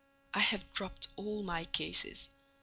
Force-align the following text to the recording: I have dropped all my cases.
I 0.33 0.39
have 0.39 0.73
dropped 0.73 1.09
all 1.15 1.43
my 1.43 1.63
cases. 1.65 2.31